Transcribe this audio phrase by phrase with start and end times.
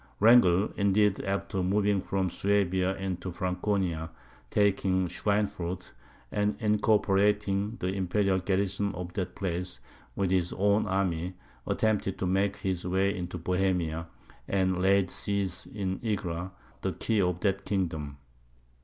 [0.19, 4.09] Wrangel, indeed, after moving from Suabia into Franconia,
[4.49, 5.91] taking Schweinfurt,
[6.31, 9.79] and incorporating the imperial garrison of that place
[10.15, 11.35] with his own army,
[11.67, 14.07] attempted to make his way into Bohemia,
[14.47, 16.49] and laid siege to Egra,
[16.81, 18.17] the key of that kingdom.